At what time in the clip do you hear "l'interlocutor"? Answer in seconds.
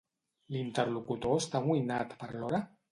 0.55-1.39